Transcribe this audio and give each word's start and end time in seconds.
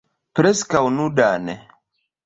Preskaŭ 0.39 0.81
nudan. 0.97 1.55